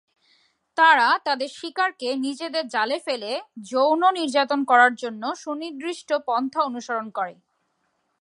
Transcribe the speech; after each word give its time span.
তারা 0.77 1.07
তাদের 1.25 1.49
শিকারকে 1.49 2.09
নিজেদের 2.17 2.65
জালে 2.67 2.97
ফেলে 2.99 3.31
যৌন 3.71 4.01
নির্যাতন 4.11 4.59
করার 4.63 4.93
জন্য 4.95 5.23
সুনির্দিষ্ট 5.35 6.09
পন্থা 6.27 6.61
অনুসরণ 6.63 7.07
করে। 7.09 7.33